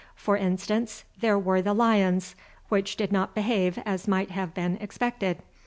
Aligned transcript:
For 0.15 0.35
instance, 0.35 1.03
there 1.19 1.37
were 1.37 1.61
the 1.61 1.75
lions, 1.75 2.33
which 2.69 2.95
did 2.95 3.11
not 3.11 3.35
behave 3.35 3.77
as 3.85 4.07
might 4.07 4.31
have 4.31 4.51
been 4.51 4.77
expected. 4.77 5.43